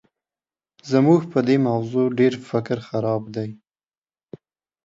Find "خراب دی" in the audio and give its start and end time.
2.87-3.49